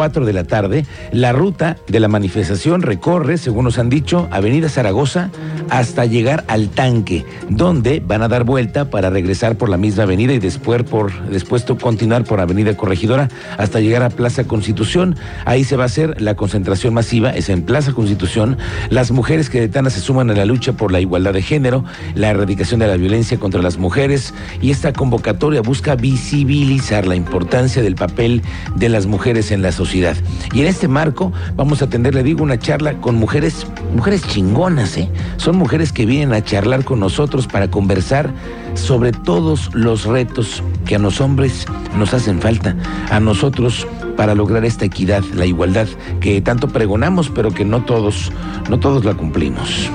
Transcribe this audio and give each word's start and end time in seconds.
4 0.00 0.24
de 0.24 0.32
la 0.32 0.44
tarde, 0.44 0.86
la 1.12 1.32
ruta 1.32 1.76
de 1.86 2.00
la 2.00 2.08
manifestación 2.08 2.80
recorre, 2.80 3.36
según 3.36 3.66
nos 3.66 3.78
han 3.78 3.90
dicho, 3.90 4.28
Avenida 4.30 4.70
Zaragoza 4.70 5.28
hasta 5.68 6.06
llegar 6.06 6.42
al 6.48 6.70
tanque, 6.70 7.26
donde 7.50 8.00
van 8.00 8.22
a 8.22 8.28
dar 8.28 8.44
vuelta 8.44 8.88
para 8.88 9.10
regresar 9.10 9.56
por 9.56 9.68
la 9.68 9.76
misma 9.76 10.04
avenida 10.04 10.32
y 10.32 10.38
después, 10.38 10.84
por, 10.84 11.12
después 11.28 11.66
continuar 11.78 12.24
por 12.24 12.40
Avenida 12.40 12.74
Corregidora 12.78 13.28
hasta 13.58 13.80
llegar 13.80 14.02
a 14.02 14.08
Plaza 14.08 14.44
Constitución. 14.44 15.16
Ahí 15.44 15.64
se 15.64 15.76
va 15.76 15.82
a 15.82 15.86
hacer 15.86 16.18
la 16.18 16.34
concentración 16.34 16.94
masiva, 16.94 17.28
es 17.28 17.50
en 17.50 17.62
Plaza 17.62 17.92
Constitución. 17.92 18.56
Las 18.88 19.10
mujeres 19.10 19.50
queretanas 19.50 19.92
se 19.92 20.00
suman 20.00 20.30
a 20.30 20.34
la 20.34 20.46
lucha 20.46 20.72
por 20.72 20.92
la 20.92 21.00
igualdad 21.00 21.34
de 21.34 21.42
género, 21.42 21.84
la 22.14 22.30
erradicación 22.30 22.80
de 22.80 22.86
la 22.86 22.96
violencia 22.96 23.38
contra 23.38 23.60
las 23.60 23.76
mujeres 23.76 24.32
y 24.62 24.70
esta 24.70 24.94
convocatoria 24.94 25.60
busca 25.60 25.94
visibilizar 25.94 27.06
la 27.06 27.16
importancia 27.16 27.82
del 27.82 27.96
papel 27.96 28.40
de 28.76 28.88
las 28.88 29.04
mujeres 29.04 29.50
en 29.50 29.60
la 29.60 29.72
sociedad 29.72 29.89
y 29.92 30.60
en 30.60 30.66
este 30.66 30.86
marco 30.86 31.32
vamos 31.56 31.82
a 31.82 31.88
tener, 31.88 32.14
le 32.14 32.22
digo, 32.22 32.42
una 32.44 32.58
charla 32.58 32.94
con 33.00 33.16
mujeres, 33.16 33.66
mujeres 33.94 34.22
chingonas, 34.26 34.96
¿eh? 34.96 35.10
Son 35.36 35.56
mujeres 35.56 35.92
que 35.92 36.06
vienen 36.06 36.32
a 36.32 36.44
charlar 36.44 36.84
con 36.84 37.00
nosotros 37.00 37.46
para 37.46 37.70
conversar 37.70 38.30
sobre 38.74 39.10
todos 39.10 39.74
los 39.74 40.04
retos 40.04 40.62
que 40.86 40.94
a 40.94 40.98
los 40.98 41.20
hombres 41.20 41.66
nos 41.96 42.14
hacen 42.14 42.40
falta, 42.40 42.76
a 43.10 43.18
nosotros 43.18 43.86
para 44.16 44.34
lograr 44.34 44.64
esta 44.64 44.84
equidad, 44.84 45.24
la 45.34 45.46
igualdad 45.46 45.88
que 46.20 46.40
tanto 46.40 46.68
pregonamos, 46.68 47.28
pero 47.28 47.50
que 47.50 47.64
no 47.64 47.84
todos, 47.84 48.30
no 48.68 48.78
todos 48.78 49.04
la 49.04 49.14
cumplimos. 49.14 49.90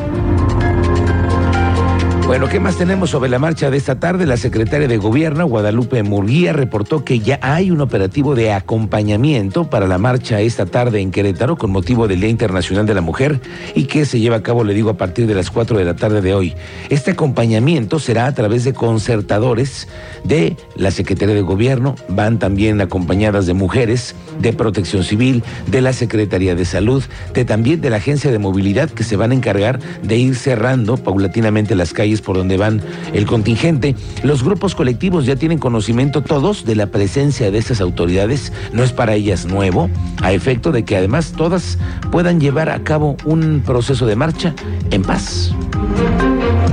Bueno, 2.26 2.50
¿qué 2.50 2.60
más 2.60 2.76
tenemos 2.76 3.12
sobre 3.12 3.30
la 3.30 3.38
marcha 3.38 3.70
de 3.70 3.78
esta 3.78 4.00
tarde? 4.00 4.26
La 4.26 4.36
secretaria 4.36 4.88
de 4.88 4.98
Gobierno, 4.98 5.46
Guadalupe 5.46 6.02
Murguía, 6.02 6.54
reportó 6.54 7.06
que 7.06 7.20
ya 7.20 7.38
hay 7.44 7.70
un 7.70 7.82
operativo 7.82 8.34
de 8.34 8.52
acompañamiento 8.52 9.70
para 9.70 9.86
la 9.86 10.00
marcha 10.00 10.42
esta 10.42 10.66
tarde 10.66 11.02
en 11.02 11.12
Querétaro 11.12 11.56
con 11.56 11.70
motivo 11.70 12.08
del 12.08 12.22
Día 12.22 12.30
Internacional 12.30 12.88
de 12.88 12.96
la 12.96 13.02
Mujer 13.02 13.42
y 13.76 13.84
que 13.84 14.06
se 14.06 14.20
lleva 14.20 14.38
a 14.38 14.42
cabo, 14.42 14.64
le 14.64 14.74
digo, 14.74 14.90
a 14.90 14.98
partir 14.98 15.28
de 15.28 15.36
las 15.36 15.52
4 15.52 15.78
de 15.78 15.86
la 15.86 15.96
tarde 15.96 16.22
de 16.22 16.34
hoy. 16.34 16.56
Este 16.90 17.12
acompañamiento 17.12 18.00
será 18.00 18.26
a 18.26 18.34
través 18.34 18.64
de 18.64 18.74
concertadores 18.74 19.88
de 20.24 20.58
la 20.76 20.90
Secretaría 20.90 21.36
de 21.36 21.42
Gobierno, 21.42 21.94
van 22.10 22.40
también 22.40 22.82
acompañadas 22.82 23.46
de 23.46 23.54
mujeres, 23.54 24.16
de 24.40 24.52
Protección 24.52 25.04
Civil, 25.04 25.44
de 25.68 25.82
la 25.82 25.94
Secretaría 25.94 26.56
de 26.56 26.66
Salud, 26.66 27.04
de 27.36 27.46
también 27.46 27.82
de 27.82 27.92
la 27.92 27.98
Agencia 27.98 28.32
de 28.32 28.40
Movilidad 28.40 28.90
que 28.90 29.04
se 29.04 29.16
van 29.16 29.30
a 29.30 29.36
encargar 29.36 29.80
de 30.02 30.18
ir 30.18 30.36
cerrando 30.36 30.98
paulatinamente 30.98 31.76
las 31.76 31.94
calles 31.94 32.15
por 32.22 32.38
donde 32.38 32.58
van 32.58 32.82
el 33.14 33.26
contingente. 33.26 33.96
Los 34.24 34.44
grupos 34.44 34.76
colectivos 34.76 35.26
ya 35.26 35.36
tienen 35.36 35.60
conocimiento 35.60 36.22
todos 36.22 36.66
de 36.66 36.76
la 36.76 36.88
presencia 36.88 37.52
de 37.52 37.58
estas 37.58 37.82
autoridades. 37.82 38.52
No 38.74 38.84
es 38.84 38.92
para 38.92 39.16
ellas 39.16 39.46
nuevo, 39.46 39.90
a 40.22 40.34
efecto 40.34 40.72
de 40.72 40.84
que 40.84 40.98
además 40.98 41.34
todas 41.36 41.78
puedan 42.12 42.40
llevar 42.40 42.70
a 42.70 42.80
cabo 42.80 43.18
un 43.26 43.64
proceso 43.66 44.06
de 44.06 44.16
marcha 44.16 44.54
en 44.92 45.02
paz. 45.02 45.52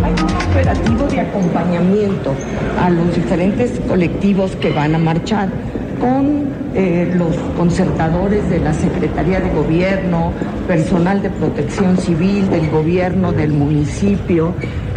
Hay 0.02 0.12
un 0.12 0.50
operativo 0.50 1.06
de 1.06 1.20
acompañamiento 1.20 2.34
a 2.80 2.90
los 2.90 3.14
diferentes 3.14 3.80
colectivos 3.88 4.56
que 4.56 4.70
van 4.70 4.94
a 4.94 4.98
marchar 4.98 5.48
con 6.00 6.52
eh, 6.74 7.12
los 7.16 7.36
concertadores 7.56 8.48
de 8.50 8.58
la 8.58 8.74
Secretaría 8.74 9.40
de 9.40 9.50
Gobierno, 9.50 10.32
personal 10.66 11.22
de 11.22 11.30
protección 11.30 11.96
civil 11.96 12.50
del 12.50 12.70
gobierno 12.70 13.32
del 13.32 13.52
municipio, 13.52 14.54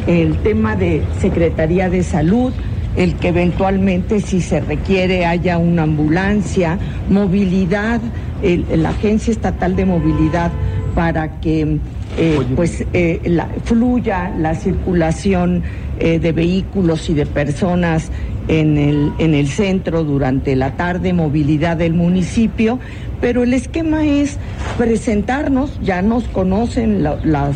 el 0.08 0.38
tema 0.38 0.76
de 0.76 1.04
Secretaría 1.20 1.90
de 1.90 2.04
Salud, 2.04 2.54
el 2.96 3.16
que 3.16 3.30
eventualmente 3.30 4.22
si 4.22 4.42
se 4.42 4.62
requiere 4.62 5.26
haya 5.26 5.58
una 5.58 5.84
ambulancia, 5.84 6.80
movilidad, 7.10 8.02
la 8.42 8.90
Agencia 8.90 9.32
Estatal 9.32 9.76
de 9.76 9.86
Movilidad 9.86 10.52
para 10.94 11.40
que 11.42 11.80
eh, 12.18 12.40
pues 12.56 12.86
eh, 12.94 13.20
fluya 13.66 14.32
la 14.38 14.56
circulación 14.56 15.64
eh, 16.00 16.20
de 16.20 16.32
vehículos 16.32 17.10
y 17.10 17.14
de 17.14 17.26
personas 17.26 18.10
en 18.48 18.78
el, 18.78 19.12
en 19.18 19.34
el 19.34 19.48
centro 19.48 20.04
durante 20.04 20.56
la 20.56 20.78
tarde, 20.78 21.12
movilidad 21.12 21.78
del 21.78 21.94
municipio, 21.94 22.80
pero 23.20 23.44
el 23.44 23.54
esquema 23.54 24.06
es 24.06 24.38
presentarnos, 24.78 25.80
ya 25.82 26.02
nos 26.02 26.26
conocen 26.26 27.04
las 27.04 27.56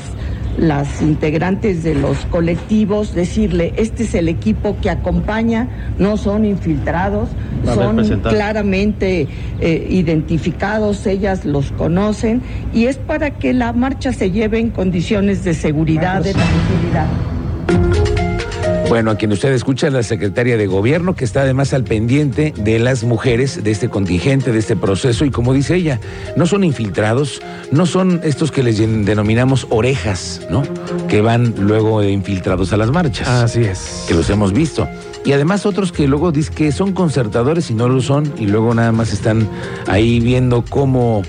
las 0.57 1.01
integrantes 1.01 1.83
de 1.83 1.95
los 1.95 2.25
colectivos, 2.25 3.13
decirle, 3.13 3.73
este 3.77 4.03
es 4.03 4.13
el 4.13 4.27
equipo 4.27 4.77
que 4.81 4.89
acompaña, 4.89 5.67
no 5.97 6.17
son 6.17 6.45
infiltrados, 6.45 7.29
son 7.65 7.97
claramente 8.21 9.27
eh, 9.59 9.87
identificados, 9.89 11.05
ellas 11.07 11.45
los 11.45 11.71
conocen, 11.71 12.41
y 12.73 12.85
es 12.85 12.97
para 12.97 13.31
que 13.31 13.53
la 13.53 13.73
marcha 13.73 14.11
se 14.11 14.31
lleve 14.31 14.59
en 14.59 14.69
condiciones 14.69 15.43
de 15.43 15.53
seguridad, 15.53 16.23
de 16.23 16.33
tranquilidad. 16.33 17.07
Bueno, 18.89 19.11
a 19.11 19.15
quien 19.17 19.31
usted 19.31 19.53
escucha 19.53 19.85
es 19.85 19.93
la 19.93 20.01
secretaria 20.01 20.57
de 20.57 20.65
Gobierno, 20.65 21.15
que 21.15 21.23
está 21.23 21.41
además 21.41 21.73
al 21.75 21.83
pendiente 21.83 22.55
de 22.57 22.79
las 22.79 23.03
mujeres, 23.03 23.63
de 23.63 23.69
este 23.69 23.87
contingente, 23.87 24.51
de 24.51 24.57
este 24.57 24.75
proceso, 24.75 25.25
y 25.25 25.29
como 25.29 25.53
dice 25.53 25.75
ella, 25.75 25.99
no 26.35 26.47
son 26.47 26.63
infiltrados, 26.63 27.39
no 27.71 27.85
son 27.85 28.19
estos 28.23 28.51
que 28.51 28.63
les 28.63 28.79
denominamos 28.79 29.67
orejas, 29.69 30.41
¿no? 30.49 30.63
Que 31.07 31.21
van 31.21 31.53
luego 31.59 32.03
infiltrados 32.03 32.73
a 32.73 32.77
las 32.77 32.89
marchas. 32.89 33.27
Así 33.27 33.61
es. 33.61 34.05
Que 34.07 34.15
los 34.15 34.27
hemos 34.31 34.53
visto. 34.53 34.89
Y 35.23 35.33
además 35.33 35.67
otros 35.67 35.91
que 35.91 36.07
luego 36.07 36.31
dicen 36.31 36.55
que 36.55 36.71
son 36.71 36.93
concertadores 36.93 37.69
y 37.69 37.75
no 37.75 37.89
lo 37.89 38.01
son, 38.01 38.33
y 38.39 38.47
luego 38.47 38.73
nada 38.73 38.91
más 38.91 39.13
están 39.13 39.47
ahí 39.85 40.19
viendo 40.19 40.65
cómo 40.67 41.21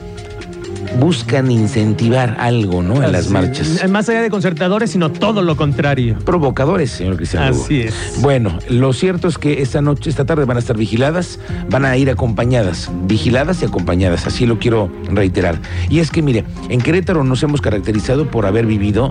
buscan 0.99 1.51
incentivar 1.51 2.37
algo, 2.39 2.83
¿no? 2.83 3.03
En 3.03 3.13
las 3.13 3.31
marchas. 3.31 3.89
Más 3.89 4.09
allá 4.09 4.23
de 4.23 4.31
concertadores, 4.31 4.91
sino 4.91 5.11
todo 5.11 5.43
lo 5.43 5.57
contrario. 5.57 6.19
Provocadores, 6.25 6.91
señor 6.91 7.17
Cristiano. 7.17 7.57
Así 7.57 7.83
es. 7.83 7.95
Bueno, 8.21 8.59
lo 8.69 8.93
cierto 8.93 9.29
es 9.29 9.39
que 9.39 9.63
esta 9.63 9.81
noche, 9.81 10.11
esta 10.11 10.25
tarde 10.25 10.45
van 10.45 10.57
a 10.57 10.61
estar 10.61 10.77
vigiladas, 10.77 11.39
van 11.69 11.85
a 11.85 11.97
ir 11.97 12.11
acompañadas, 12.11 12.91
vigiladas 13.05 13.63
y 13.63 13.67
acompañadas, 13.67 14.27
así 14.27 14.47
lo 14.47 14.59
quiero 14.59 14.91
reiterar. 15.11 15.59
Y 15.89 16.01
es 16.01 16.11
que, 16.11 16.23
mire, 16.23 16.45
en 16.69 16.81
Querétaro 16.81 17.25
nos 17.25 17.43
hemos 17.43 17.61
caracterizado 17.61 18.31
por 18.31 18.47
haber 18.47 18.67
vivido 18.67 19.11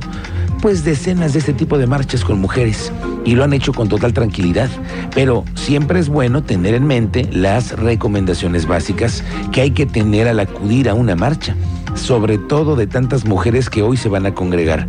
pues 0.62 0.84
decenas 0.84 1.34
de 1.34 1.40
este 1.40 1.54
tipo 1.54 1.78
de 1.78 1.88
marchas 1.88 2.24
con 2.24 2.40
mujeres 2.40 2.92
y 3.26 3.36
lo 3.36 3.44
han 3.44 3.54
hecho 3.54 3.74
con 3.74 3.88
total 3.88 4.14
tranquilidad, 4.14 4.70
pero 5.14 5.46
siempre 5.56 6.00
es 6.00 6.10
bueno 6.10 6.44
tener 6.44 6.74
en 6.74 6.86
mente 6.86 7.30
las 7.32 7.78
recomendaciones 7.78 8.66
básicas 8.66 9.24
que 9.52 9.62
hay 9.62 9.72
que 9.72 9.86
tener 9.86 10.28
al 10.28 10.40
acudir 10.40 10.90
a 10.90 10.94
una 10.94 11.16
marcha, 11.16 11.56
sobre 11.96 12.38
todo 12.38 12.76
de 12.76 12.88
tantas 12.88 13.26
mujeres 13.26 13.70
que 13.70 13.82
hoy 13.82 13.98
se 13.98 14.10
van 14.10 14.26
a 14.26 14.34
congregar. 14.34 14.88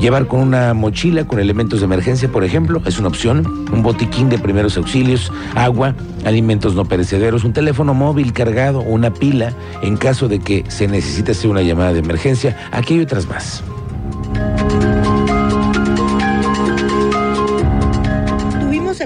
Llevar 0.00 0.26
con 0.26 0.40
una 0.40 0.74
mochila 0.74 1.24
con 1.24 1.38
elementos 1.38 1.80
de 1.80 1.86
emergencia, 1.86 2.28
por 2.28 2.42
ejemplo, 2.42 2.82
es 2.84 2.98
una 2.98 3.08
opción. 3.08 3.46
Un 3.72 3.82
botiquín 3.82 4.28
de 4.28 4.38
primeros 4.38 4.76
auxilios, 4.76 5.32
agua, 5.54 5.94
alimentos 6.24 6.74
no 6.74 6.84
perecederos, 6.84 7.44
un 7.44 7.52
teléfono 7.52 7.94
móvil 7.94 8.32
cargado, 8.32 8.80
una 8.80 9.14
pila 9.14 9.52
en 9.82 9.96
caso 9.96 10.26
de 10.28 10.40
que 10.40 10.64
se 10.68 10.88
necesite 10.88 11.32
hacer 11.32 11.48
una 11.48 11.62
llamada 11.62 11.92
de 11.92 12.00
emergencia. 12.00 12.56
Aquí 12.72 12.94
hay 12.94 13.00
otras 13.00 13.28
más. 13.28 13.62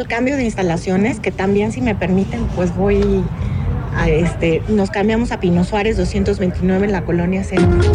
Cambio 0.09 0.37
de 0.37 0.45
instalaciones, 0.45 1.21
que 1.21 1.31
también 1.31 1.71
si 1.71 1.81
me 1.81 1.95
permiten, 1.95 2.45
pues 2.57 2.75
voy 2.75 3.25
a 3.95 4.09
este, 4.09 4.63
nos 4.69 4.91
cambiamos 4.91 5.33
a 5.33 5.41
Pino 5.41 5.65
Suárez 5.65 5.97
229 5.97 6.87
en 6.87 6.93
la 6.93 7.05
colonia 7.05 7.45
Centro. 7.45 7.93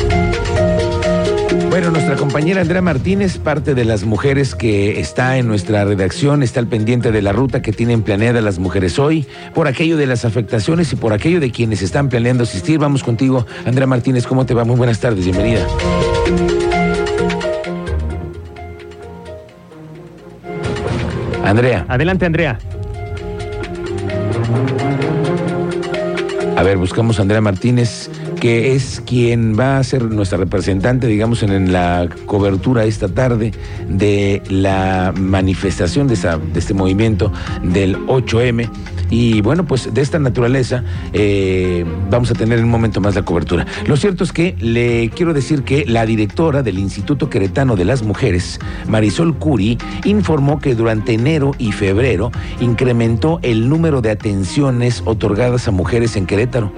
Bueno, 1.69 1.89
nuestra 1.89 2.15
compañera 2.15 2.61
Andrea 2.61 2.83
Martínez, 2.83 3.39
parte 3.39 3.73
de 3.73 3.83
las 3.83 4.03
mujeres 4.03 4.53
que 4.53 4.99
está 4.99 5.37
en 5.37 5.47
nuestra 5.47 5.83
redacción, 5.85 6.43
está 6.43 6.59
al 6.59 6.67
pendiente 6.67 7.11
de 7.11 7.21
la 7.23 7.31
ruta 7.31 7.63
que 7.63 7.73
tienen 7.73 8.03
planeada 8.03 8.41
las 8.41 8.59
mujeres 8.59 8.99
hoy, 8.99 9.25
por 9.55 9.67
aquello 9.67 9.97
de 9.97 10.05
las 10.05 10.23
afectaciones 10.23 10.93
y 10.93 10.95
por 10.95 11.13
aquello 11.13 11.39
de 11.39 11.51
quienes 11.51 11.81
están 11.81 12.09
planeando 12.09 12.43
asistir. 12.43 12.77
Vamos 12.77 13.03
contigo, 13.03 13.47
Andrea 13.65 13.87
Martínez, 13.87 14.27
¿cómo 14.27 14.45
te 14.45 14.53
va? 14.53 14.65
Muy 14.65 14.75
buenas 14.75 14.99
tardes, 14.99 15.25
bienvenida. 15.25 15.65
Andrea. 21.43 21.85
Adelante, 21.87 22.25
Andrea. 22.25 22.57
A 26.55 26.63
ver, 26.63 26.77
buscamos 26.77 27.19
a 27.19 27.23
Andrea 27.23 27.41
Martínez, 27.41 28.09
que 28.39 28.73
es 28.75 29.01
quien 29.05 29.59
va 29.59 29.79
a 29.79 29.83
ser 29.83 30.03
nuestra 30.03 30.37
representante, 30.37 31.07
digamos, 31.07 31.43
en, 31.43 31.73
la 31.73 32.07
cobertura 32.25 32.85
esta 32.85 33.07
tarde 33.07 33.51
de 33.89 34.41
la 34.49 35.13
manifestación 35.17 36.07
de, 36.07 36.13
esa, 36.13 36.37
de 36.37 36.59
este 36.59 36.73
movimiento 36.73 37.33
del 37.63 37.97
8M. 38.05 38.69
Y 39.09 39.41
bueno, 39.41 39.65
pues 39.65 39.93
de 39.93 40.01
esta 40.01 40.19
naturaleza 40.19 40.83
eh, 41.13 41.85
vamos 42.09 42.31
a 42.31 42.33
tener 42.33 42.59
en 42.59 42.65
un 42.65 42.71
momento 42.71 43.01
más 43.01 43.15
la 43.15 43.23
cobertura. 43.23 43.65
Lo 43.85 43.97
cierto 43.97 44.23
es 44.23 44.31
que 44.31 44.55
le 44.59 45.09
quiero 45.09 45.33
decir 45.33 45.63
que 45.63 45.85
la 45.85 46.05
directora 46.05 46.63
del 46.63 46.79
Instituto 46.79 47.29
Queretano 47.29 47.75
de 47.75 47.85
las 47.85 48.03
Mujeres, 48.03 48.59
Marisol 48.87 49.37
Curi, 49.37 49.77
informó 50.05 50.59
que 50.59 50.75
durante 50.75 51.13
enero 51.13 51.51
y 51.57 51.71
febrero 51.71 52.31
incrementó 52.59 53.39
el 53.43 53.69
número 53.69 54.01
de 54.01 54.11
atenciones 54.11 55.03
otorgadas 55.05 55.67
a 55.67 55.71
mujeres 55.71 56.15
en 56.15 56.25
Querétaro. 56.25 56.71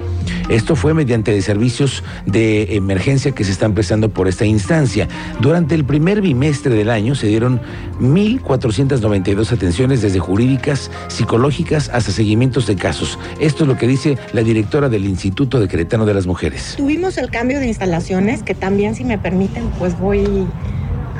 Esto 0.49 0.75
fue 0.75 0.93
mediante 0.93 1.41
servicios 1.41 2.03
de 2.25 2.75
emergencia 2.75 3.31
que 3.31 3.43
se 3.43 3.51
están 3.51 3.73
prestando 3.73 4.09
por 4.09 4.27
esta 4.27 4.45
instancia. 4.45 5.07
Durante 5.39 5.73
el 5.73 5.85
primer 5.85 6.21
bimestre 6.21 6.75
del 6.75 6.89
año 6.89 7.15
se 7.15 7.27
dieron 7.27 7.61
1.492 7.99 9.51
atenciones 9.51 10.01
desde 10.01 10.19
jurídicas, 10.19 10.91
psicológicas 11.07 11.89
hasta 11.89 12.11
seguimientos 12.15 12.65
de 12.67 12.75
casos. 12.75 13.19
Esto 13.39 13.63
es 13.63 13.67
lo 13.67 13.77
que 13.77 13.87
dice 13.87 14.17
la 14.33 14.41
directora 14.41 14.89
del 14.89 15.05
Instituto 15.05 15.59
de 15.59 15.67
de 15.85 16.13
las 16.13 16.25
Mujeres. 16.25 16.75
Tuvimos 16.77 17.17
el 17.17 17.29
cambio 17.29 17.59
de 17.59 17.67
instalaciones, 17.67 18.43
que 18.43 18.55
también, 18.55 18.95
si 18.95 19.03
me 19.03 19.17
permiten, 19.17 19.69
pues 19.77 19.97
voy 19.99 20.47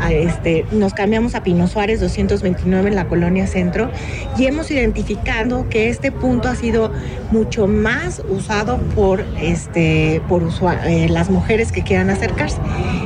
este, 0.09 0.65
nos 0.71 0.93
cambiamos 0.93 1.35
a 1.35 1.43
Pino 1.43 1.67
Suárez 1.67 2.01
229 2.01 2.89
en 2.89 2.95
la 2.95 3.07
colonia 3.07 3.47
centro 3.47 3.89
y 4.37 4.45
hemos 4.45 4.69
identificado 4.69 5.69
que 5.69 5.89
este 5.89 6.11
punto 6.11 6.49
ha 6.49 6.55
sido 6.55 6.91
mucho 7.31 7.67
más 7.67 8.21
usado 8.29 8.77
por, 8.93 9.23
este, 9.41 10.21
por 10.27 10.43
eh, 10.85 11.07
las 11.09 11.29
mujeres 11.29 11.71
que 11.71 11.81
quieran 11.83 12.09
acercarse. 12.09 12.57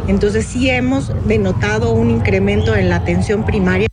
Entonces 0.08 0.46
sí 0.46 0.70
hemos 0.70 1.14
denotado 1.28 1.94
un 1.94 2.10
incremento 2.10 2.76
en 2.76 2.90
la 2.90 2.96
atención 2.96 3.46
primaria. 3.46 3.89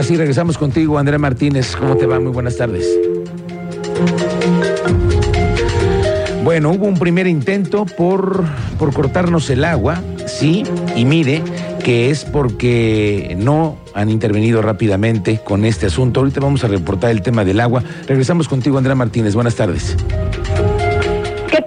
Ahora 0.00 0.08
sí, 0.08 0.16
regresamos 0.16 0.56
contigo, 0.56 0.98
Andrea 0.98 1.18
Martínez. 1.18 1.76
¿Cómo 1.76 1.94
te 1.94 2.06
va? 2.06 2.18
Muy 2.18 2.32
buenas 2.32 2.56
tardes. 2.56 2.86
Bueno, 6.42 6.70
hubo 6.70 6.86
un 6.86 6.98
primer 6.98 7.26
intento 7.26 7.84
por, 7.84 8.42
por 8.78 8.94
cortarnos 8.94 9.50
el 9.50 9.62
agua, 9.62 10.00
sí, 10.26 10.62
y 10.96 11.04
mire 11.04 11.42
que 11.84 12.08
es 12.08 12.24
porque 12.24 13.36
no 13.38 13.76
han 13.92 14.08
intervenido 14.08 14.62
rápidamente 14.62 15.42
con 15.44 15.66
este 15.66 15.84
asunto. 15.84 16.20
Ahorita 16.20 16.40
vamos 16.40 16.64
a 16.64 16.68
reportar 16.68 17.10
el 17.10 17.20
tema 17.20 17.44
del 17.44 17.60
agua. 17.60 17.84
Regresamos 18.08 18.48
contigo, 18.48 18.78
Andrea 18.78 18.94
Martínez. 18.94 19.34
Buenas 19.34 19.56
tardes. 19.56 19.98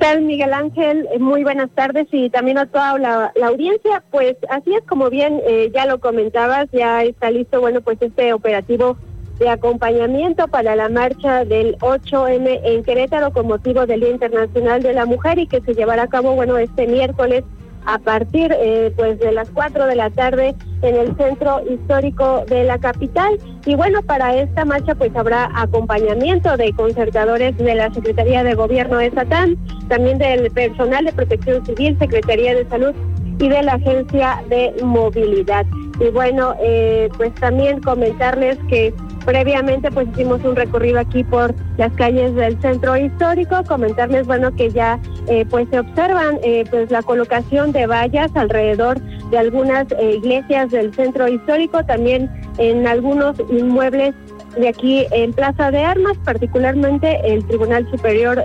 ¿Qué 0.04 0.10
tal, 0.10 0.24
Miguel 0.24 0.54
Ángel? 0.54 1.08
Eh, 1.14 1.20
muy 1.20 1.46
buenas 1.46 1.70
tardes 1.70 2.08
y 2.12 2.30
también 2.30 2.58
a 2.58 2.66
toda 2.66 3.00
la, 3.00 3.32
audiencia. 3.42 4.04
Pues 4.12 4.36
así 4.50 4.76
es 4.76 4.84
como 4.84 5.10
bien 5.10 5.40
eh, 5.48 5.72
ya 5.74 5.86
lo 5.86 6.02
comentabas, 6.02 6.68
ya 6.74 7.04
está 7.04 7.32
listo, 7.32 7.62
bueno, 7.62 7.80
pues 7.80 8.02
este 8.02 8.34
operativo 8.34 8.98
de 9.40 9.48
acompañamiento 9.48 10.50
para 10.50 10.76
la 10.76 10.90
marcha 10.90 11.46
del 11.46 11.78
8M 11.78 12.60
en 12.66 12.84
Querétaro 12.84 13.32
con 13.32 13.48
motivo 13.48 13.86
del 13.86 14.02
Día 14.02 14.10
Internacional 14.10 14.84
de 14.84 14.92
la 14.92 15.06
Mujer 15.06 15.40
y 15.40 15.48
que 15.48 15.62
se 15.62 15.74
llevará 15.74 16.04
a 16.04 16.10
cabo, 16.10 16.36
bueno, 16.36 16.58
este 16.58 16.86
miércoles 16.86 17.46
a 17.86 18.00
partir 18.00 18.56
eh, 18.58 18.94
pues 18.96 19.20
de 19.20 19.32
las 19.32 19.50
4 19.50 19.86
de 19.88 19.96
la 19.96 20.10
tarde 20.10 20.56
en 20.82 20.96
el 20.96 21.16
centro 21.18 21.62
histórico 21.70 22.44
de 22.48 22.64
la 22.64 22.78
capital 22.78 23.38
y 23.66 23.76
bueno 23.76 24.02
para 24.02 24.36
esta 24.36 24.66
marcha 24.66 24.96
pues 24.96 25.16
habrá 25.16 25.50
acompañamiento 25.56 26.58
de 26.58 26.74
concertadores 26.74 27.58
de 27.58 27.76
la 27.76 27.94
Secretaría 27.94 28.44
de 28.44 28.54
Gobierno 28.54 28.98
de 28.98 29.12
Satán, 29.12 29.58
también 29.88 30.18
del 30.18 30.52
personal 30.52 31.06
de 31.06 31.14
Protección 31.14 31.66
Civil, 31.66 31.98
Secretaría 32.00 32.56
de 32.56 32.68
Salud 32.70 32.94
y 33.40 33.50
de 33.50 33.64
la 33.64 33.74
Agencia 33.74 34.44
de 34.50 34.74
Movilidad. 34.84 35.66
Y 36.00 36.10
bueno, 36.10 36.56
eh, 36.62 37.10
pues 37.18 37.34
también 37.36 37.82
comentarles 37.82 38.58
que 38.70 38.94
Previamente 39.26 39.90
pues 39.90 40.08
hicimos 40.10 40.44
un 40.44 40.56
recorrido 40.56 41.00
aquí 41.00 41.24
por 41.24 41.56
las 41.78 41.94
calles 41.94 42.36
del 42.36 42.60
centro 42.62 42.98
histórico, 42.98 43.64
comentarles 43.66 44.28
bueno 44.28 44.54
que 44.54 44.70
ya 44.70 45.00
eh, 45.28 45.46
pues 45.50 45.68
se 45.70 45.80
observan 45.80 46.40
eh, 46.44 46.66
pues 46.70 46.92
la 46.92 47.02
colocación 47.02 47.72
de 47.72 47.88
vallas 47.88 48.32
alrededor 48.36 49.00
de 49.30 49.38
algunas 49.38 49.88
eh, 49.94 50.16
iglesias 50.18 50.72
del 50.72 50.94
centro 50.94 51.28
histórico, 51.28 51.86
también 51.86 52.30
en 52.58 52.86
algunos 52.86 53.38
inmuebles 53.50 54.14
de 54.58 54.68
aquí 54.68 55.06
en 55.12 55.32
Plaza 55.32 55.72
de 55.72 55.80
Armas, 55.80 56.18
particularmente 56.26 57.20
el 57.26 57.44
Tribunal 57.48 57.90
Superior 57.90 58.44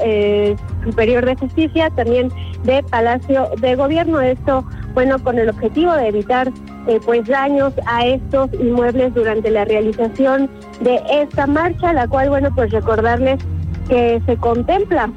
Superior 0.83 1.27
de 1.27 1.37
Justicia, 1.37 1.91
también 1.91 2.31
de 2.65 2.83
Palacio 2.85 3.51
de 3.61 3.75
Gobierno. 3.75 4.21
Esto, 4.21 4.65
bueno, 4.95 5.23
con 5.23 5.39
el 5.39 5.51
objetivo 5.51 5.93
de 5.93 6.09
evitar 6.09 6.51
eh, 6.89 6.99
pues 7.05 7.27
daños 7.27 7.75
a 7.85 8.07
estos 8.07 8.51
inmuebles 8.55 9.13
durante 9.13 9.51
la 9.51 9.67
realización 9.67 10.49
de 10.81 10.99
esta 11.11 11.47
marcha, 11.47 11.93
la 11.93 12.09
cual, 12.09 12.31
bueno, 12.31 12.49
pues 12.55 12.71
recordarles 12.71 13.39
que 13.89 14.23
se 14.25 14.37
contempla 14.39 15.11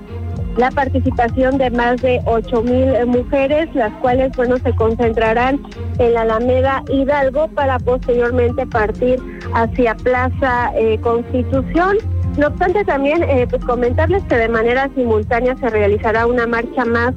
la 0.57 0.69
participación 0.69 1.57
de 1.57 1.69
más 1.69 2.01
de 2.01 2.19
ocho 2.25 2.61
mil 2.61 2.93
mujeres, 3.05 3.73
las 3.73 3.93
cuales, 4.01 4.33
bueno, 4.35 4.57
se 4.57 4.75
concentrarán 4.75 5.61
en 5.97 6.13
la 6.13 6.23
Alameda 6.23 6.83
Hidalgo 6.89 7.47
para 7.47 7.79
posteriormente 7.79 8.67
partir 8.67 9.17
hacia 9.53 9.95
Plaza 9.95 10.73
eh, 10.75 10.99
Constitución. 10.99 11.97
No 12.37 12.47
obstante, 12.47 12.83
también 12.83 13.23
eh, 13.23 13.47
pues 13.49 13.63
comentarles 13.63 14.23
que 14.23 14.35
de 14.35 14.49
manera 14.49 14.89
simultánea 14.93 15.55
se 15.55 15.69
realizará 15.69 16.27
una 16.27 16.45
marcha 16.45 16.83
más 16.83 17.13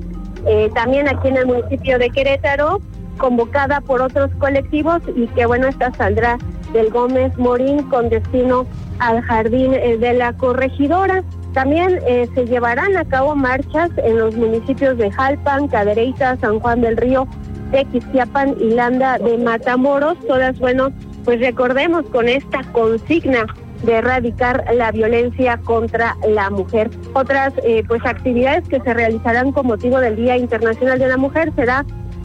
también 0.74 1.08
aquí 1.08 1.28
en 1.28 1.38
el 1.38 1.46
municipio 1.46 1.98
de 1.98 2.10
Querétaro 2.10 2.78
convocada 3.18 3.80
por 3.80 4.02
otros 4.02 4.30
colectivos 4.38 5.02
y 5.14 5.26
que 5.28 5.46
bueno, 5.46 5.66
esta 5.66 5.92
saldrá 5.94 6.38
del 6.72 6.90
Gómez 6.90 7.36
Morín 7.38 7.82
con 7.84 8.08
destino 8.08 8.66
al 8.98 9.22
jardín 9.22 9.74
eh, 9.74 9.96
de 9.96 10.14
la 10.14 10.32
corregidora. 10.34 11.22
También 11.52 12.00
eh, 12.06 12.28
se 12.34 12.46
llevarán 12.46 12.96
a 12.96 13.04
cabo 13.04 13.36
marchas 13.36 13.90
en 13.98 14.18
los 14.18 14.36
municipios 14.36 14.98
de 14.98 15.10
Jalpan, 15.10 15.68
Cadereyta, 15.68 16.36
San 16.40 16.58
Juan 16.58 16.80
del 16.80 16.96
Río, 16.96 17.28
Tequisquiapan 17.70 18.56
y 18.60 18.70
Landa 18.70 19.18
de 19.18 19.38
Matamoros. 19.38 20.18
Todas, 20.26 20.58
bueno, 20.58 20.90
pues 21.24 21.40
recordemos 21.40 22.04
con 22.06 22.28
esta 22.28 22.62
consigna 22.72 23.46
de 23.84 23.94
erradicar 23.94 24.64
la 24.74 24.90
violencia 24.90 25.58
contra 25.58 26.16
la 26.28 26.50
mujer. 26.50 26.90
Otras 27.12 27.52
eh, 27.62 27.84
pues 27.86 28.04
actividades 28.04 28.66
que 28.68 28.80
se 28.80 28.94
realizarán 28.94 29.52
con 29.52 29.66
motivo 29.66 30.00
del 30.00 30.16
Día 30.16 30.36
Internacional 30.36 30.98
de 30.98 31.08
la 31.08 31.16
Mujer 31.16 31.52
será 31.54 31.84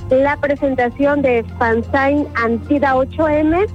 la 0.09 0.37
presentación 0.37 1.21
de 1.21 1.45
Fansign 1.57 2.27
Antida 2.35 2.95
8M, 2.95 3.67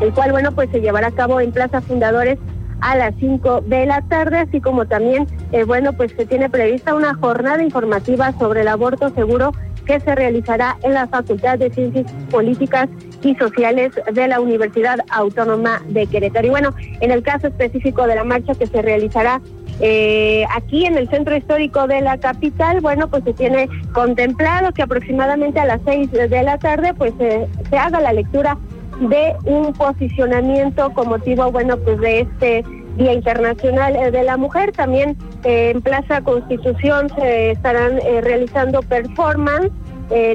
el 0.00 0.12
cual, 0.12 0.32
bueno, 0.32 0.52
pues 0.52 0.70
se 0.70 0.80
llevará 0.80 1.08
a 1.08 1.12
cabo 1.12 1.40
en 1.40 1.52
Plaza 1.52 1.80
Fundadores 1.80 2.38
a 2.80 2.96
las 2.96 3.14
5 3.18 3.62
de 3.62 3.86
la 3.86 4.02
tarde, 4.02 4.38
así 4.38 4.60
como 4.60 4.86
también, 4.86 5.26
eh, 5.52 5.64
bueno, 5.64 5.92
pues 5.92 6.12
se 6.16 6.26
tiene 6.26 6.50
prevista 6.50 6.94
una 6.94 7.14
jornada 7.14 7.62
informativa 7.62 8.32
sobre 8.38 8.62
el 8.62 8.68
aborto 8.68 9.10
seguro 9.14 9.52
que 9.86 10.00
se 10.00 10.14
realizará 10.14 10.76
en 10.82 10.94
la 10.94 11.06
Facultad 11.06 11.58
de 11.58 11.70
Ciencias 11.70 12.12
Políticas 12.30 12.88
y 13.22 13.34
Sociales 13.36 13.92
de 14.12 14.28
la 14.28 14.40
Universidad 14.40 14.98
Autónoma 15.10 15.80
de 15.88 16.06
Querétaro. 16.06 16.46
Y 16.46 16.50
bueno, 16.50 16.74
en 17.00 17.10
el 17.10 17.22
caso 17.22 17.46
específico 17.46 18.06
de 18.06 18.16
la 18.16 18.24
marcha 18.24 18.54
que 18.54 18.66
se 18.66 18.82
realizará 18.82 19.40
eh, 19.80 20.44
aquí 20.54 20.86
en 20.86 20.96
el 20.96 21.08
centro 21.08 21.36
histórico 21.36 21.86
de 21.86 22.00
la 22.00 22.18
capital, 22.18 22.80
bueno, 22.80 23.08
pues 23.08 23.24
se 23.24 23.34
tiene 23.34 23.68
contemplado 23.92 24.72
que 24.72 24.82
aproximadamente 24.82 25.60
a 25.60 25.66
las 25.66 25.80
seis 25.84 26.10
de 26.10 26.42
la 26.42 26.58
tarde, 26.58 26.94
pues 26.94 27.12
se 27.18 27.76
haga 27.76 28.00
la 28.00 28.12
lectura 28.12 28.56
de 29.00 29.34
un 29.44 29.74
posicionamiento 29.74 30.90
con 30.94 31.08
motivo, 31.08 31.50
bueno, 31.52 31.76
pues 31.76 32.00
de 32.00 32.20
este 32.20 32.64
Día 32.96 33.12
Internacional 33.12 34.10
de 34.10 34.22
la 34.22 34.38
Mujer. 34.38 34.72
También 34.72 35.18
eh, 35.44 35.72
en 35.74 35.82
Plaza 35.82 36.22
Constitución 36.22 37.10
se 37.14 37.50
estarán 37.50 37.98
eh, 37.98 38.22
realizando 38.22 38.80
performance, 38.82 39.70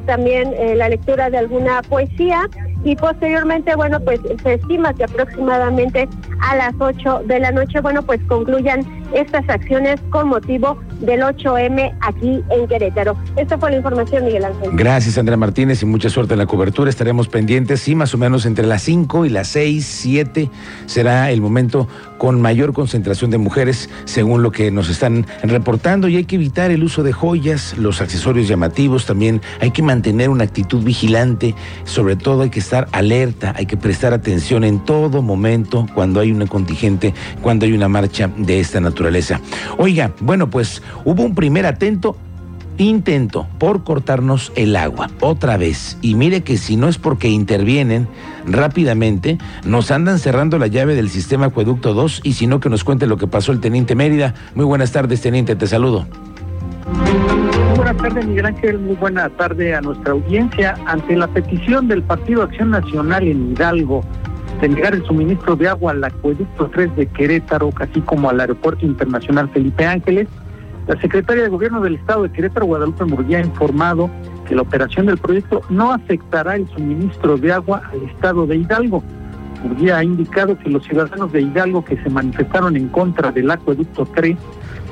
también 0.05 0.53
la 0.77 0.89
lectura 0.89 1.29
de 1.29 1.37
alguna 1.37 1.81
poesía 1.83 2.41
y 2.83 2.95
posteriormente, 2.97 3.73
bueno, 3.75 4.01
pues 4.01 4.19
se 4.43 4.55
estima 4.55 4.93
que 4.93 5.05
aproximadamente 5.05 6.09
a 6.41 6.57
las 6.57 6.73
8 6.77 7.21
de 7.25 7.39
la 7.39 7.51
noche, 7.51 7.79
bueno, 7.79 8.01
pues 8.01 8.19
concluyan 8.27 8.83
estas 9.13 9.47
acciones 9.49 9.99
con 10.09 10.27
motivo 10.29 10.77
del 10.99 11.21
8M 11.21 11.95
aquí 12.01 12.43
en 12.49 12.67
Querétaro. 12.67 13.17
Esta 13.35 13.57
fue 13.57 13.71
la 13.71 13.77
información, 13.77 14.25
Miguel 14.25 14.45
Ángel. 14.45 14.69
Gracias, 14.73 15.17
Andrea 15.17 15.37
Martínez, 15.37 15.81
y 15.81 15.85
mucha 15.85 16.09
suerte 16.09 16.33
en 16.33 16.39
la 16.39 16.45
cobertura. 16.45 16.89
Estaremos 16.89 17.27
pendientes, 17.27 17.81
sí, 17.81 17.95
más 17.95 18.13
o 18.13 18.17
menos 18.17 18.45
entre 18.45 18.65
las 18.65 18.83
5 18.83 19.25
y 19.25 19.29
las 19.29 19.47
6, 19.49 19.85
7 19.85 20.49
será 20.85 21.31
el 21.31 21.41
momento 21.41 21.87
con 22.17 22.39
mayor 22.39 22.73
concentración 22.73 23.31
de 23.31 23.39
mujeres, 23.39 23.89
según 24.05 24.43
lo 24.43 24.51
que 24.51 24.69
nos 24.69 24.89
están 24.89 25.25
reportando, 25.41 26.07
y 26.07 26.17
hay 26.17 26.25
que 26.25 26.35
evitar 26.35 26.69
el 26.69 26.83
uso 26.83 27.01
de 27.01 27.13
joyas, 27.13 27.75
los 27.77 27.99
accesorios 27.99 28.47
llamativos, 28.47 29.07
también 29.07 29.41
hay 29.59 29.71
que 29.71 29.81
mantener 29.81 30.29
una 30.29 30.43
actitud 30.43 30.83
vigilante, 30.83 31.55
sobre 31.83 32.15
todo 32.15 32.43
hay 32.43 32.51
que 32.51 32.59
estar 32.59 32.87
alerta, 32.91 33.55
hay 33.57 33.65
que 33.65 33.75
prestar 33.75 34.13
atención 34.13 34.63
en 34.63 34.85
todo 34.85 35.23
momento 35.23 35.87
cuando 35.95 36.19
hay 36.19 36.31
una 36.31 36.45
contingente, 36.45 37.15
cuando 37.41 37.65
hay 37.65 37.73
una 37.73 37.87
marcha 37.87 38.29
de 38.37 38.59
esta 38.59 38.79
naturaleza. 38.79 39.00
Oiga, 39.77 40.11
bueno, 40.19 40.49
pues 40.49 40.81
hubo 41.05 41.23
un 41.23 41.35
primer 41.35 41.65
atento 41.65 42.15
intento 42.77 43.47
por 43.57 43.83
cortarnos 43.83 44.51
el 44.55 44.75
agua 44.75 45.09
otra 45.19 45.57
vez. 45.57 45.97
Y 46.01 46.15
mire 46.15 46.41
que 46.41 46.57
si 46.57 46.77
no 46.77 46.87
es 46.87 46.97
porque 46.97 47.29
intervienen 47.29 48.07
rápidamente, 48.45 49.37
nos 49.65 49.91
andan 49.91 50.19
cerrando 50.19 50.57
la 50.57 50.67
llave 50.67 50.95
del 50.95 51.09
sistema 51.09 51.47
Acueducto 51.47 51.93
2 51.93 52.21
y 52.23 52.33
si 52.33 52.47
no 52.47 52.59
que 52.59 52.69
nos 52.69 52.83
cuente 52.83 53.07
lo 53.07 53.17
que 53.17 53.27
pasó 53.27 53.51
el 53.51 53.59
teniente 53.59 53.95
Mérida. 53.95 54.33
Muy 54.55 54.65
buenas 54.65 54.91
tardes, 54.91 55.21
teniente, 55.21 55.55
te 55.55 55.67
saludo. 55.67 56.07
Buenas 57.75 57.97
tardes, 57.97 58.25
Miguel 58.25 58.45
Ángel. 58.45 58.79
Muy 58.79 58.95
buena 58.95 59.29
tarde 59.29 59.75
a 59.75 59.81
nuestra 59.81 60.13
audiencia. 60.13 60.75
Ante 60.85 61.15
la 61.15 61.27
petición 61.27 61.87
del 61.87 62.03
Partido 62.03 62.43
Acción 62.43 62.71
Nacional 62.71 63.27
en 63.27 63.51
Hidalgo 63.51 64.03
de 64.61 64.69
negar 64.69 64.93
el 64.93 65.03
suministro 65.05 65.55
de 65.55 65.67
agua 65.67 65.91
al 65.91 66.03
acueducto 66.03 66.69
3 66.69 66.95
de 66.95 67.07
Querétaro, 67.07 67.71
así 67.79 67.99
como 68.01 68.29
al 68.29 68.39
Aeropuerto 68.39 68.85
Internacional 68.85 69.49
Felipe 69.49 69.85
Ángeles, 69.85 70.27
la 70.87 70.99
secretaria 71.01 71.43
de 71.43 71.49
Gobierno 71.49 71.81
del 71.81 71.95
Estado 71.95 72.23
de 72.23 72.31
Querétaro, 72.31 72.67
Guadalupe 72.67 73.05
Murguía, 73.05 73.39
ha 73.39 73.41
informado 73.41 74.09
que 74.47 74.55
la 74.55 74.61
operación 74.61 75.07
del 75.07 75.17
proyecto 75.17 75.61
no 75.69 75.91
afectará 75.91 76.55
el 76.55 76.67
suministro 76.69 77.37
de 77.37 77.51
agua 77.51 77.81
al 77.91 78.03
Estado 78.03 78.45
de 78.45 78.57
Hidalgo. 78.57 79.03
Murguía 79.63 79.97
ha 79.97 80.03
indicado 80.03 80.57
que 80.57 80.69
los 80.69 80.83
ciudadanos 80.85 81.31
de 81.31 81.41
Hidalgo 81.41 81.83
que 81.83 82.01
se 82.01 82.09
manifestaron 82.09 82.75
en 82.75 82.87
contra 82.89 83.31
del 83.31 83.49
acueducto 83.49 84.07
3 84.13 84.37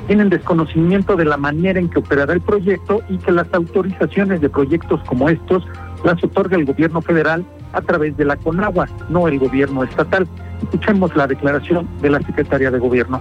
tienen 0.08 0.30
desconocimiento 0.30 1.14
de 1.14 1.24
la 1.24 1.36
manera 1.36 1.78
en 1.78 1.88
que 1.88 2.00
operará 2.00 2.32
el 2.32 2.40
proyecto 2.40 3.02
y 3.08 3.18
que 3.18 3.30
las 3.30 3.46
autorizaciones 3.52 4.40
de 4.40 4.48
proyectos 4.48 5.00
como 5.06 5.28
estos 5.28 5.64
las 6.04 6.22
otorga 6.24 6.56
el 6.56 6.64
gobierno 6.64 7.00
federal 7.02 7.44
a 7.72 7.80
través 7.82 8.16
de 8.16 8.24
la 8.24 8.36
CONAGUA, 8.36 8.88
no 9.08 9.28
el 9.28 9.38
gobierno 9.38 9.84
estatal. 9.84 10.26
Escuchemos 10.62 11.14
la 11.16 11.26
declaración 11.26 11.88
de 12.02 12.10
la 12.10 12.20
secretaria 12.20 12.70
de 12.70 12.78
gobierno. 12.78 13.20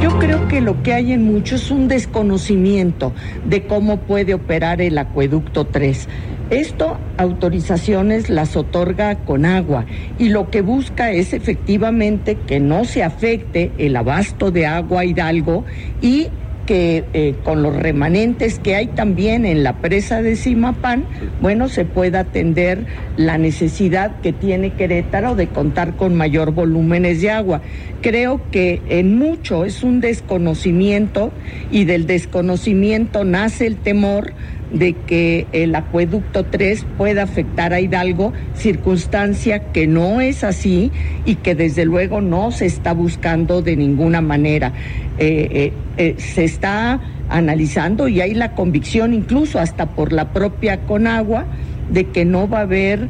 Yo 0.00 0.16
creo 0.18 0.46
que 0.48 0.60
lo 0.60 0.82
que 0.82 0.94
hay 0.94 1.12
en 1.12 1.24
mucho 1.24 1.56
es 1.56 1.70
un 1.70 1.88
desconocimiento 1.88 3.12
de 3.44 3.66
cómo 3.66 3.98
puede 3.98 4.34
operar 4.34 4.80
el 4.80 4.96
acueducto 4.98 5.64
3. 5.66 6.08
Esto, 6.50 6.96
autorizaciones 7.16 8.30
las 8.30 8.56
otorga 8.56 9.16
con 9.24 9.44
agua 9.44 9.84
y 10.16 10.28
lo 10.28 10.48
que 10.48 10.60
busca 10.60 11.10
es 11.10 11.32
efectivamente 11.32 12.36
que 12.46 12.60
no 12.60 12.84
se 12.84 13.02
afecte 13.02 13.72
el 13.78 13.96
abasto 13.96 14.52
de 14.52 14.64
agua 14.64 15.04
Hidalgo 15.04 15.64
y 16.00 16.28
que 16.66 17.04
eh, 17.14 17.34
con 17.44 17.62
los 17.62 17.74
remanentes 17.74 18.58
que 18.58 18.74
hay 18.74 18.88
también 18.88 19.46
en 19.46 19.62
la 19.62 19.78
presa 19.78 20.20
de 20.20 20.36
Simapán, 20.36 21.06
bueno, 21.40 21.68
se 21.68 21.84
pueda 21.84 22.20
atender 22.20 22.84
la 23.16 23.38
necesidad 23.38 24.20
que 24.20 24.32
tiene 24.32 24.74
Querétaro 24.74 25.34
de 25.34 25.46
contar 25.48 25.96
con 25.96 26.14
mayor 26.14 26.52
volúmenes 26.52 27.22
de 27.22 27.30
agua. 27.30 27.62
Creo 28.02 28.40
que 28.50 28.82
en 28.88 29.16
mucho 29.16 29.64
es 29.64 29.82
un 29.82 30.00
desconocimiento 30.00 31.32
y 31.70 31.84
del 31.84 32.06
desconocimiento 32.06 33.24
nace 33.24 33.66
el 33.66 33.76
temor 33.76 34.32
de 34.72 34.94
que 34.94 35.46
el 35.52 35.74
acueducto 35.74 36.44
3 36.44 36.86
pueda 36.96 37.22
afectar 37.22 37.72
a 37.72 37.80
Hidalgo, 37.80 38.32
circunstancia 38.54 39.72
que 39.72 39.86
no 39.86 40.20
es 40.20 40.44
así 40.44 40.90
y 41.24 41.36
que 41.36 41.54
desde 41.54 41.84
luego 41.84 42.20
no 42.20 42.50
se 42.50 42.66
está 42.66 42.92
buscando 42.92 43.62
de 43.62 43.76
ninguna 43.76 44.20
manera. 44.20 44.72
Eh, 45.18 45.48
eh, 45.50 45.72
eh, 45.96 46.14
se 46.18 46.44
está 46.44 47.00
analizando 47.28 48.08
y 48.08 48.20
hay 48.20 48.34
la 48.34 48.52
convicción 48.52 49.14
incluso 49.14 49.58
hasta 49.58 49.86
por 49.86 50.12
la 50.12 50.32
propia 50.32 50.80
Conagua 50.82 51.46
de 51.90 52.04
que 52.08 52.24
no 52.24 52.48
va 52.48 52.58
a 52.58 52.62
haber 52.62 53.08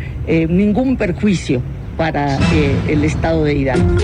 ningún 0.48 0.96
perjuicio 0.96 1.62
para 1.96 2.38
el 2.88 3.04
estado 3.04 3.44
de 3.44 3.54
Hidalgo. 3.54 3.96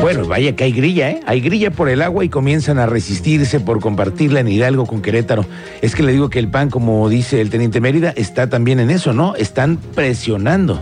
Bueno, 0.00 0.26
vaya 0.26 0.56
que 0.56 0.64
hay 0.64 0.72
grilla, 0.72 1.10
¿eh? 1.10 1.20
Hay 1.26 1.40
grilla 1.40 1.70
por 1.70 1.90
el 1.90 2.00
agua 2.00 2.24
y 2.24 2.30
comienzan 2.30 2.78
a 2.78 2.86
resistirse 2.86 3.60
por 3.60 3.80
compartirla 3.80 4.40
en 4.40 4.48
Hidalgo 4.48 4.86
con 4.86 5.02
Querétaro. 5.02 5.44
Es 5.82 5.94
que 5.94 6.02
le 6.02 6.12
digo 6.12 6.30
que 6.30 6.38
el 6.38 6.48
PAN, 6.48 6.70
como 6.70 7.06
dice 7.10 7.40
el 7.42 7.50
teniente 7.50 7.82
Mérida, 7.82 8.10
está 8.16 8.48
también 8.48 8.80
en 8.80 8.90
eso, 8.90 9.12
¿no? 9.12 9.36
Están 9.36 9.76
presionando. 9.76 10.80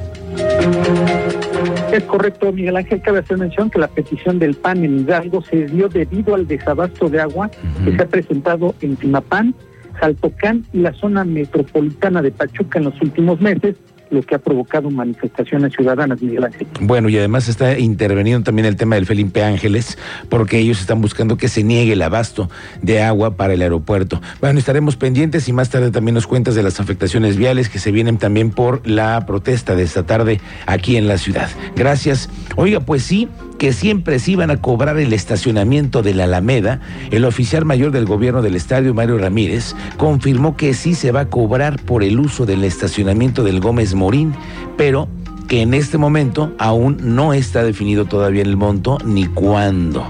Es 1.93 2.05
correcto, 2.05 2.53
Miguel 2.53 2.77
Ángel. 2.77 3.03
Cabe 3.03 3.19
hacer 3.19 3.39
mención 3.39 3.71
que 3.71 3.81
la 3.81 3.89
petición 3.89 4.39
del 4.39 4.55
PAN 4.55 4.85
en 4.85 5.01
Hidalgo 5.01 5.43
se 5.43 5.67
dio 5.67 5.89
debido 5.89 6.37
al 6.37 6.47
desabasto 6.47 7.09
de 7.09 7.21
agua 7.21 7.51
que 7.85 7.97
se 7.97 8.03
ha 8.03 8.07
presentado 8.07 8.77
en 8.83 8.95
Timapán, 8.95 9.53
Saltocán 10.01 10.65
y 10.73 10.79
la 10.79 10.93
zona 10.93 11.25
metropolitana 11.25 12.23
de 12.23 12.31
Pachuca 12.31 12.79
en 12.79 12.85
los 12.85 13.01
últimos 13.03 13.41
meses 13.41 13.75
lo 14.11 14.23
que 14.23 14.35
ha 14.35 14.39
provocado 14.39 14.91
manifestaciones 14.91 15.73
ciudadanas, 15.73 16.21
Miguel 16.21 16.45
Ángel. 16.45 16.67
Bueno, 16.81 17.09
y 17.09 17.19
además 17.19 17.49
está 17.49 17.79
interveniendo 17.79 18.45
también 18.45 18.67
el 18.67 18.77
tema 18.77 18.97
del 18.97 19.07
Felipe 19.07 19.43
Ángeles, 19.43 19.99
porque 20.29 20.59
ellos 20.59 20.81
están 20.81 21.01
buscando 21.01 21.37
que 21.37 21.49
se 21.49 21.63
niegue 21.63 21.93
el 21.93 22.03
abasto 22.03 22.51
de 22.83 23.03
agua 23.03 23.37
para 23.37 23.55
el 23.55 23.63
aeropuerto. 23.63 24.21
Bueno, 24.41 24.59
estaremos 24.59 24.97
pendientes 24.97 25.49
y 25.49 25.53
más 25.53 25.71
tarde 25.71 25.91
también 25.91 26.15
nos 26.15 26.27
cuentas 26.27 26.55
de 26.55 26.63
las 26.63 26.81
afectaciones 26.81 27.37
viales 27.37 27.69
que 27.69 27.79
se 27.79 27.93
vienen 27.93 28.19
también 28.19 28.51
por 28.51 28.87
la 28.87 29.25
protesta 29.27 29.75
de 29.75 29.83
esta 29.83 30.07
tarde 30.07 30.41
aquí 30.67 30.97
en 30.97 31.09
la 31.09 31.19
ciudad. 31.19 31.49
Gracias. 31.77 32.29
Oiga, 32.57 32.81
pues 32.81 33.03
sí, 33.03 33.29
que 33.59 33.73
siempre 33.73 34.19
se 34.21 34.33
iban 34.33 34.51
a 34.51 34.61
cobrar 34.61 34.99
el 34.99 35.13
estacionamiento 35.13 36.03
de 36.03 36.15
la 36.15 36.25
Alameda, 36.25 36.81
el 37.11 37.25
oficial 37.25 37.65
mayor 37.65 37.91
del 37.91 38.07
gobierno 38.07 38.41
del 38.41 38.57
estadio, 38.57 38.95
Mario 38.95 39.19
Ramírez, 39.19 39.75
confirmó 39.97 40.57
que 40.57 40.75
sí 40.75 40.95
se 40.95 41.11
va 41.11 41.21
a 41.21 41.29
cobrar 41.29 41.81
por 41.83 42.03
el 42.05 42.19
uso 42.21 42.47
del 42.47 42.65
estacionamiento 42.65 43.43
del 43.43 43.61
Gómez 43.61 43.95
Morín, 43.95 44.33
pero 44.77 45.09
que 45.49 45.63
en 45.63 45.75
este 45.75 45.99
momento 45.99 46.53
aún 46.59 46.99
no 47.03 47.33
está 47.33 47.65
definido 47.65 48.05
todavía 48.05 48.43
el 48.43 48.57
monto 48.57 48.99
ni 49.05 49.27
cuándo, 49.27 50.07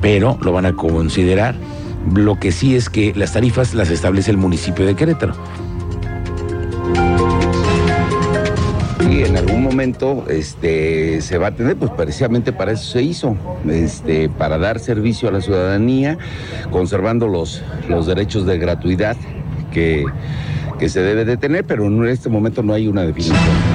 pero 0.00 0.38
lo 0.40 0.52
van 0.52 0.66
a 0.66 0.74
considerar. 0.74 1.56
Lo 2.14 2.38
que 2.38 2.52
sí 2.52 2.76
es 2.76 2.90
que 2.90 3.12
las 3.16 3.32
tarifas 3.32 3.74
las 3.74 3.90
establece 3.90 4.30
el 4.30 4.36
municipio 4.36 4.86
de 4.86 4.94
Querétaro. 4.94 5.34
En 9.22 9.36
algún 9.36 9.62
momento 9.62 10.24
este, 10.28 11.20
se 11.20 11.38
va 11.38 11.48
a 11.48 11.50
tener, 11.54 11.76
pues 11.76 11.92
precisamente 11.92 12.52
para 12.52 12.72
eso 12.72 12.84
se 12.84 13.02
hizo, 13.02 13.36
este, 13.70 14.28
para 14.28 14.58
dar 14.58 14.80
servicio 14.80 15.28
a 15.28 15.32
la 15.32 15.40
ciudadanía, 15.40 16.18
conservando 16.70 17.28
los, 17.28 17.62
los 17.88 18.06
derechos 18.06 18.44
de 18.44 18.58
gratuidad 18.58 19.16
que, 19.72 20.04
que 20.78 20.88
se 20.88 21.00
debe 21.00 21.24
de 21.24 21.36
tener, 21.36 21.64
pero 21.64 21.86
en 21.86 22.06
este 22.06 22.28
momento 22.28 22.62
no 22.62 22.74
hay 22.74 22.88
una 22.88 23.02
definición. 23.02 23.73